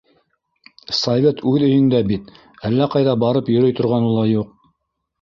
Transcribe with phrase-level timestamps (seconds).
[0.99, 2.33] Совет үҙ өйөңдә бит,
[2.71, 4.55] әллә ҡайҙа барып йөрөй торғаны ла юҡ.